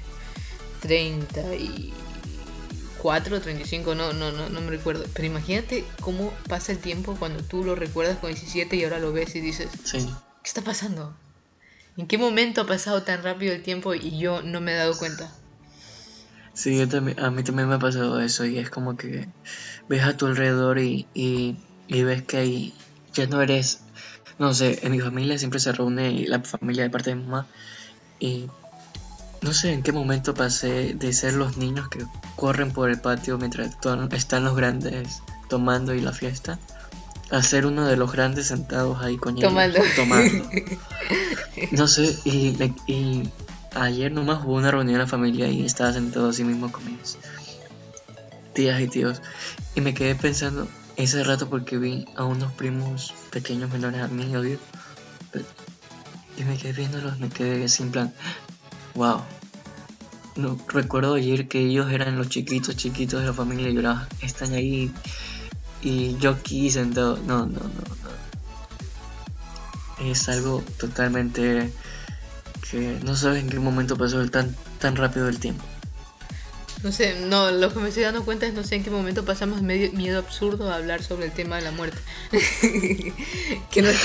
[3.04, 5.04] 34, 35, no, no, no, no me recuerdo.
[5.14, 9.12] Pero imagínate cómo pasa el tiempo cuando tú lo recuerdas con 17 y ahora lo
[9.12, 9.98] ves y dices, Sí,
[10.42, 11.14] ¿qué está pasando?
[11.96, 14.96] ¿En qué momento ha pasado tan rápido el tiempo y yo no me he dado
[14.96, 15.30] cuenta?
[16.54, 19.28] Sí, yo también, a mí también me ha pasado eso y es como que
[19.88, 22.74] ves a tu alrededor y, y, y ves que ahí
[23.12, 23.84] ya no eres,
[24.38, 27.48] no sé, en mi familia siempre se reúne la familia de parte de mi mamá
[28.18, 28.48] y
[29.44, 32.04] no sé en qué momento pasé de ser los niños que
[32.34, 33.76] corren por el patio mientras
[34.12, 36.58] están los grandes tomando y la fiesta
[37.30, 39.80] a ser uno de los grandes sentados ahí con ellos, Tomando.
[39.96, 40.50] tomando.
[41.72, 43.30] No sé, y, y
[43.74, 47.16] ayer nomás hubo una reunión en la familia y estaba sentado así mismo con mis
[48.54, 49.20] tías y tíos.
[49.74, 54.34] Y me quedé pensando ese rato porque vi a unos primos pequeños menores a mí,
[54.34, 54.58] obvio.
[56.36, 58.12] Y me quedé viéndolos, me quedé en plan,
[58.94, 59.22] wow.
[60.36, 64.52] No, recuerdo ayer que ellos eran los chiquitos, chiquitos de la familia y ahora están
[64.52, 64.92] ahí
[65.80, 67.18] y yo aquí sentado.
[67.18, 68.14] No, no, no, no.
[70.04, 71.70] Es algo totalmente
[72.68, 75.64] que no sabes en qué momento pasó el tan, tan rápido el tiempo.
[76.82, 79.24] No sé, no, lo que me estoy dando cuenta es no sé en qué momento
[79.24, 81.98] pasamos medio miedo absurdo a hablar sobre el tema de la muerte.
[83.70, 83.98] que no es.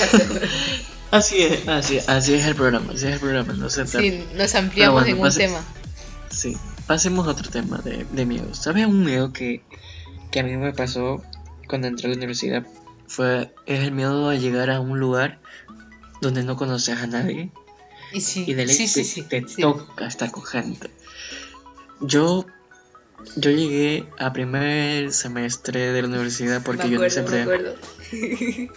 [1.12, 3.88] Así es, así, así es el programa, así es el programa, no sé.
[3.88, 5.66] Sí, nos ampliamos bueno, en un pase- tema.
[6.30, 8.54] Sí, pasemos a otro tema de, de miedo.
[8.54, 9.64] ¿Sabes un miedo que,
[10.32, 11.24] que a mí me pasó
[11.68, 12.66] cuando entré a la universidad?
[13.08, 15.40] Fue, es el miedo a llegar a un lugar
[16.22, 17.52] donde no conoces a nadie
[18.14, 19.62] Y sí, y de ley sí, te, sí, sí, te sí.
[19.64, 20.92] toca estar con gente.
[22.02, 22.46] Yo,
[23.36, 27.48] yo llegué a primer semestre de la universidad porque me yo no siempre...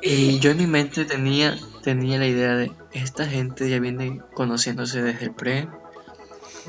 [0.00, 5.02] Y yo en mi mente tenía, tenía la idea de, esta gente ya viene conociéndose
[5.02, 5.68] desde el pre,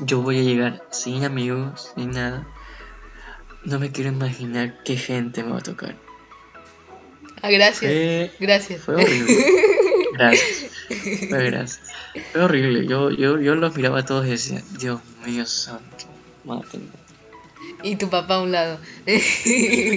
[0.00, 2.46] yo voy a llegar sin amigos, sin nada.
[3.64, 5.96] No me quiero imaginar qué gente me va a tocar.
[7.42, 8.82] Ah, gracias, Fue, gracias.
[8.82, 9.34] fue horrible.
[10.12, 10.70] Gracias.
[11.28, 11.80] Fue gracias.
[12.32, 12.86] Fue horrible.
[12.86, 16.04] Yo, yo, yo los miraba a todos y decía, Dios mío santo,
[16.44, 16.88] mátenme.
[17.82, 18.78] Y tu papá a un lado.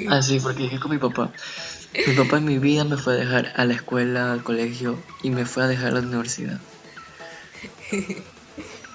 [0.09, 1.33] Así, porque dije con mi papá.
[2.07, 5.29] Mi papá en mi vida me fue a dejar a la escuela, al colegio y
[5.29, 6.59] me fue a dejar a la universidad.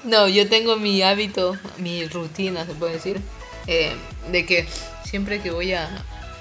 [0.05, 3.21] No, yo tengo mi hábito, mi rutina, se puede decir,
[3.67, 3.93] eh,
[4.31, 4.67] de que
[5.05, 5.89] siempre que voy a,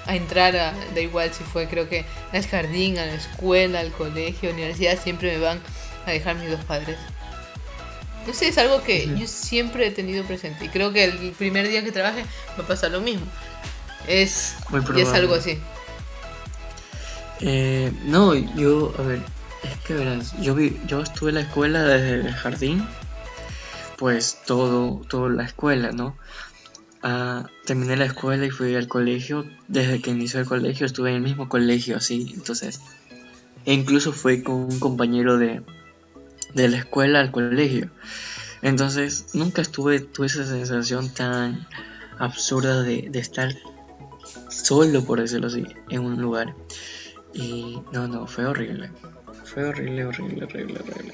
[0.06, 3.90] a entrar, a, da igual si fue, creo que al jardín, a la escuela, al
[3.90, 5.60] colegio, universidad, siempre me van
[6.06, 6.96] a dejar mis dos padres.
[8.26, 11.68] No sé, es algo que yo siempre he tenido presente y creo que el primer
[11.68, 12.24] día que trabaje
[12.58, 13.26] va a pasar lo mismo.
[14.06, 15.58] Es, Muy y es algo así.
[17.40, 19.20] Eh, no, yo, a ver,
[19.62, 22.86] es que verás, yo, vi, yo estuve en la escuela desde el jardín,
[23.96, 26.16] pues todo, toda la escuela, ¿no?
[27.02, 31.16] Ah, terminé la escuela y fui al colegio, desde que inició el colegio estuve en
[31.16, 32.80] el mismo colegio, así, entonces,
[33.64, 35.62] e incluso fui con un compañero de,
[36.54, 37.90] de la escuela al colegio,
[38.62, 41.68] entonces nunca estuve, tuve esa sensación tan
[42.18, 43.54] absurda de, de estar
[44.48, 46.54] solo, por decirlo así, en un lugar.
[47.32, 48.90] Y no, no, fue horrible.
[49.44, 51.12] Fue horrible, horrible, horrible, horrible.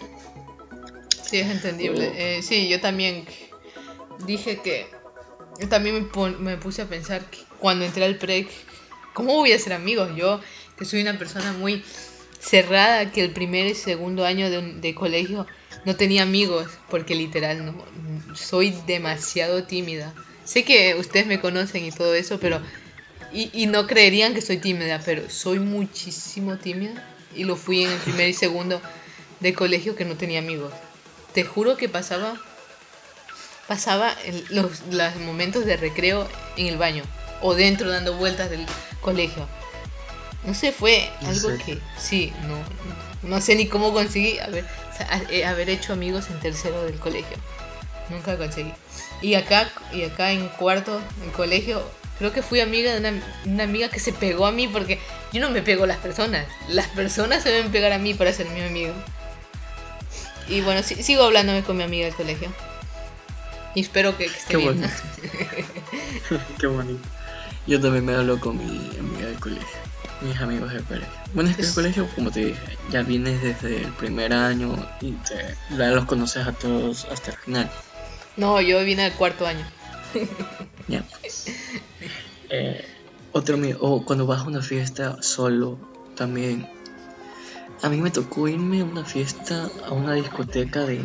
[1.24, 2.12] Sí, es entendible.
[2.16, 3.24] Eh, sí, yo también
[4.26, 4.86] dije que.
[5.60, 8.48] Yo también me, me puse a pensar que cuando entré al PREC,
[9.12, 10.10] ¿cómo voy a ser amigos?
[10.16, 10.40] Yo,
[10.76, 11.84] que soy una persona muy
[12.40, 15.46] cerrada, que el primer y segundo año de, un- de colegio
[15.84, 17.84] no tenía amigos, porque literal no,
[18.34, 20.12] soy demasiado tímida.
[20.44, 22.60] Sé que ustedes me conocen y todo eso, pero.
[23.34, 27.04] Y, y no creerían que soy tímida, pero soy muchísimo tímida.
[27.34, 28.80] Y lo fui en el primer y segundo
[29.40, 30.72] de colegio que no tenía amigos.
[31.34, 32.36] Te juro que pasaba
[33.66, 37.02] pasaba el- los, los momentos de recreo en el baño
[37.40, 38.64] o dentro dando vueltas del
[39.00, 39.48] colegio.
[40.44, 44.66] No sé, fue ¿En algo que sí, no, no, no sé ni cómo conseguí haber,
[45.30, 47.36] eh, haber hecho amigos en tercero del colegio.
[48.10, 48.70] Nunca conseguí.
[49.22, 51.82] Y acá, y acá en cuarto, en colegio,
[52.18, 55.00] creo que fui amiga de una, una amiga que se pegó a mí porque
[55.32, 56.46] yo no me pego a las personas.
[56.68, 58.92] Las personas se deben pegar a mí para ser mi amigo.
[60.48, 62.52] Y bueno, sí- sigo hablándome con mi amiga del colegio.
[63.74, 64.74] Y espero que, que esté Qué bien.
[64.80, 64.94] bonito.
[66.60, 67.08] Qué bonito.
[67.66, 69.66] Yo también me hablo con mi amiga del colegio,
[70.20, 71.08] mis amigos del colegio.
[71.32, 75.12] Bueno, es que el colegio, como te dije, ya vienes desde el primer año y
[75.12, 77.70] te, ya los conoces a todos hasta el final.
[78.36, 79.66] No, yo vine al cuarto año.
[80.88, 81.02] Ya.
[82.56, 82.84] Eh,
[83.32, 85.76] otro o cuando vas a una fiesta solo,
[86.14, 86.68] también.
[87.82, 91.04] A mí me tocó irme a una fiesta, a una discoteca de,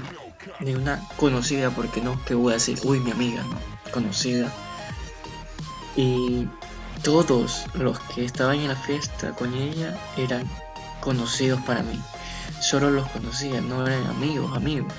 [0.59, 3.57] de una conocida, porque no que voy a decir, uy, mi amiga, no,
[3.91, 4.53] conocida.
[5.95, 6.47] Y
[7.01, 10.47] todos los que estaban en la fiesta con ella eran
[11.01, 11.99] conocidos para mí.
[12.61, 14.93] Solo los conocía, no eran amigos, amigos.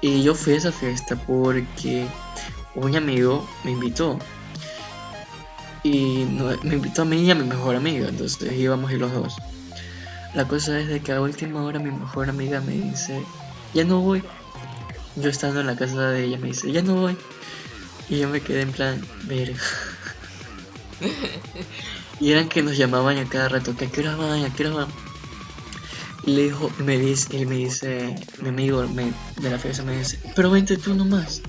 [0.00, 2.06] Y yo fui a esa fiesta porque
[2.74, 4.18] un amigo me invitó.
[5.88, 6.26] Y
[6.64, 9.34] me invitó a mí y a mi mejor amiga, entonces íbamos ir los dos.
[10.34, 13.24] La cosa es de que a última hora mi mejor amiga me dice,
[13.72, 14.22] ya no voy.
[15.16, 17.16] Yo estando en la casa de ella me dice, ya no voy.
[18.10, 19.54] Y yo me quedé en plan, ver.
[22.20, 24.66] y eran que nos llamaban a cada rato, que a qué hora van, a qué
[24.66, 24.88] hora van.
[26.24, 29.82] Y le dijo, y me dice, y me dice, mi amigo me- de la fiesta
[29.84, 31.40] me dice, pero vente tú nomás.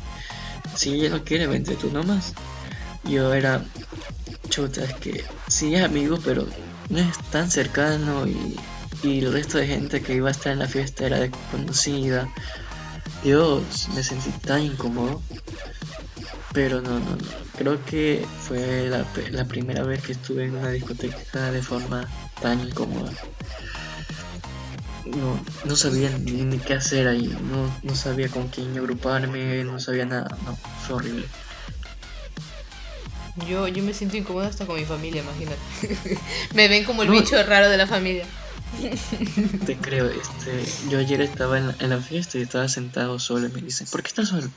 [0.77, 2.33] Si ella no quiere, vente tú nomás.
[3.03, 3.63] Yo era,
[4.49, 6.47] chuta, es que sí es amigo, pero
[6.89, 8.59] no es tan cercano y,
[9.03, 12.27] y el resto de gente que iba a estar en la fiesta era desconocida.
[13.23, 15.21] Dios, me sentí tan incómodo.
[16.51, 17.27] Pero no, no, no.
[17.57, 22.07] Creo que fue la, la primera vez que estuve en una discoteca de forma
[22.41, 23.11] tan incómoda.
[25.05, 27.27] No, no sabía ni qué hacer ahí.
[27.27, 30.37] No, no sabía con quién agruparme, no sabía nada.
[30.45, 31.25] No, fue horrible.
[33.47, 35.57] Yo, yo me siento incómoda hasta con mi familia, imagínate.
[36.55, 37.15] me ven como el No.
[37.19, 38.25] bicho raro de la familia.
[39.65, 43.47] Te creo, este, yo ayer estaba en la, en la fiesta y estaba sentado solo
[43.47, 44.47] y me dicen, ¿por qué estás solo?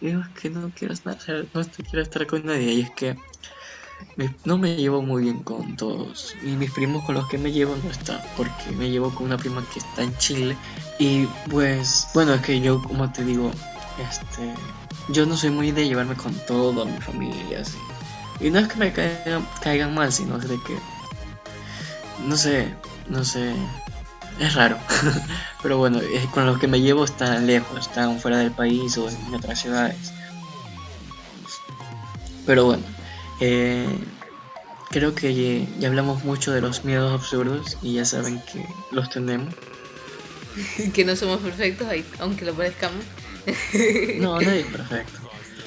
[0.00, 1.16] Y digo, es que no quiero estar,
[1.54, 3.16] no te quiero estar con nadie y es que
[4.16, 7.52] me- no me llevo muy bien con todos y mis primos con los que me
[7.52, 10.56] llevo no están porque me llevo con una prima que está en Chile
[10.98, 13.50] y pues, bueno, es que yo como te digo,
[13.96, 14.54] este,
[15.08, 17.78] yo no soy muy de llevarme con toda mi familia así.
[18.40, 20.78] Y no es que me caigan, caigan mal, sino es de que,
[22.16, 22.74] no sé,
[23.08, 23.54] no sé,
[24.38, 24.78] es raro.
[25.62, 29.08] Pero bueno, es- con los que me llevo están lejos, están fuera del país o
[29.08, 30.12] en otras ciudades.
[32.46, 32.84] Pero bueno,
[33.40, 33.86] eh,
[34.90, 35.34] creo que
[35.78, 39.54] ya, hablamos mucho de los miedos absurdos y ya saben que los tenemos.
[40.94, 43.04] que no somos perfectos, aunque lo parezcamos.
[44.18, 45.18] No, nadie es perfecto.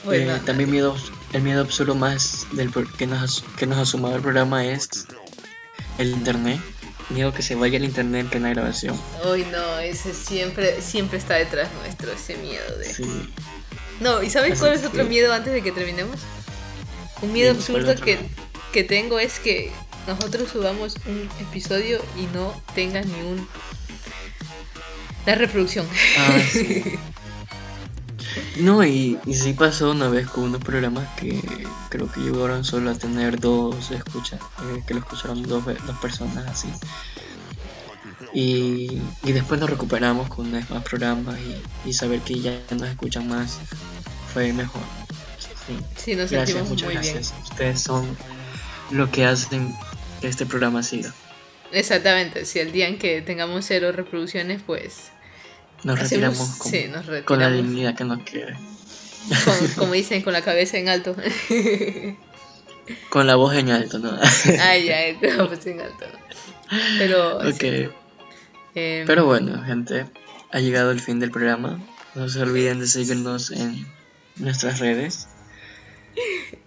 [0.03, 4.15] Bueno, Eh, también miedos, el miedo absurdo más del que nos, que nos ha sumado
[4.15, 5.07] el programa es
[5.97, 6.59] el internet.
[7.09, 8.99] Miedo que se vaya el internet en plena grabación.
[9.23, 12.93] Hoy no, ese siempre, siempre está detrás nuestro, ese miedo de...
[12.93, 13.33] Sí.
[14.01, 16.19] No, ¿y sabes Así cuál es otro miedo antes de que terminemos?
[17.21, 18.19] Un miedo Dime, ¿cuál absurdo que,
[18.73, 19.71] que tengo es que
[20.05, 23.47] nosotros subamos un episodio y no tenga ni un...
[25.25, 25.87] La reproducción.
[26.17, 26.83] Ah, sí.
[28.60, 31.41] No, y, y sí pasó una vez con unos programas que
[31.89, 36.45] creo que llegaron solo a tener dos escuchas, eh, que lo escucharon dos, dos personas
[36.47, 36.69] así.
[38.33, 43.27] Y, y después nos recuperamos con más programas y, y saber que ya nos escuchan
[43.27, 43.60] más
[44.33, 44.81] fue mejor.
[45.65, 45.77] Sí.
[45.95, 47.33] Sí, nos Gracias, sentimos muchas muy gracias.
[47.43, 48.17] Ustedes son
[48.89, 49.73] lo que hacen
[50.21, 51.13] que este programa siga.
[51.71, 51.79] bien.
[51.79, 55.12] Exactamente, si el día en que tengamos cero reproducciones, pues...
[55.88, 57.25] Nos hacemos- retiramos con, sí, nos retiramos.
[57.25, 58.56] con la dignidad que nos quede.
[59.46, 61.15] Con- como dicen, con la cabeza en alto.
[63.10, 64.12] Con la voz en alto, ¿no?
[64.62, 66.06] Ay, ya, la cabeza en alto.
[66.12, 66.77] ¿no?
[66.98, 67.38] Pero...
[67.38, 67.63] ok.
[68.75, 70.06] em, Pero bueno, gente,
[70.52, 71.79] ha llegado el fin del programa.
[72.15, 73.85] No se olviden de seguirnos en
[74.38, 75.27] nuestras redes.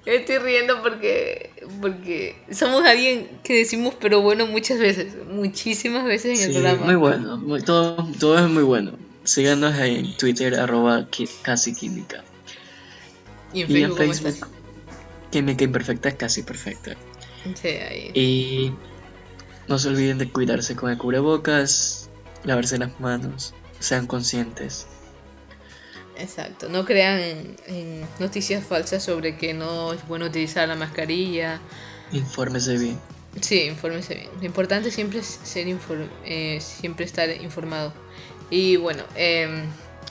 [0.07, 1.51] Estoy riendo porque,
[1.81, 6.85] porque somos alguien que decimos pero bueno muchas veces, muchísimas veces en el Sí, programa.
[6.87, 8.93] muy bueno, muy- todo, todo es muy bueno.
[9.31, 11.07] Síganos en Twitter, arroba
[11.43, 12.25] casi química.
[13.53, 14.49] Y en Y en Facebook, ¿cómo Facebook,
[15.31, 16.97] química imperfecta, casi perfecta.
[17.55, 18.11] Sí, ahí.
[18.13, 18.73] Y
[19.69, 22.11] no se olviden de cuidarse con el cubrebocas,
[22.43, 24.89] lavarse las manos, sean conscientes.
[26.19, 31.61] Exacto, no crean en, en noticias falsas sobre que no es bueno utilizar la mascarilla.
[32.11, 32.99] Infórmese bien.
[33.41, 34.31] Sí, infórmese bien.
[34.41, 35.69] Lo importante siempre es ser
[36.25, 37.95] eh, siempre estar informado.
[38.51, 39.65] Y bueno, em,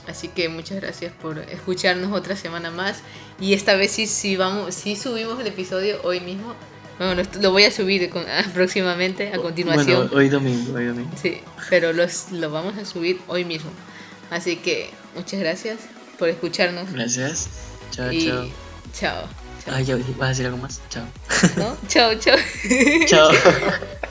[0.08, 3.00] así que muchas gracias por escucharnos otra semana más.
[3.38, 6.54] Y esta vez sí, sí vamos, sí subimos el episodio hoy mismo.
[6.98, 10.08] Bueno, lo, voy a subir con- próximamente, a continuación.
[10.08, 11.10] Bueno, hoy domingo, hoy domingo.
[11.20, 13.70] Sí, pero los, lo vamos a subir hoy mismo.
[14.30, 15.78] Así que muchas gracias
[16.18, 16.92] por escucharnos.
[16.92, 17.48] Gracias.
[17.90, 18.48] Chao, y chao.
[18.92, 19.28] chao.
[19.64, 19.74] chao.
[19.74, 20.80] Ay, ya, ¿vas a decir algo más?
[20.90, 21.04] Chao.
[21.56, 21.76] ¿No?
[21.88, 22.36] Chao, chao.
[23.06, 23.30] Chao.